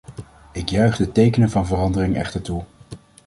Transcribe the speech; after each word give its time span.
Ik 0.51 0.69
juich 0.69 0.97
de 0.97 1.11
tekenen 1.11 1.49
van 1.49 1.67
verandering 1.67 2.15
echter 2.15 2.41
toe. 2.41 2.63